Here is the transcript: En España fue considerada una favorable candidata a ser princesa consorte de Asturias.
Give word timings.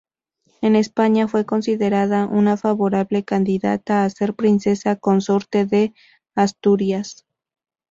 En 0.63 0.75
España 0.75 1.27
fue 1.27 1.45
considerada 1.45 2.25
una 2.25 2.57
favorable 2.57 3.23
candidata 3.23 4.03
a 4.03 4.09
ser 4.09 4.33
princesa 4.33 4.95
consorte 4.95 5.67
de 5.67 5.93
Asturias. 6.33 7.27